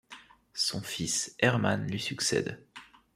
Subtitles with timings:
[0.55, 2.65] Son fils, Hermann, lui succède.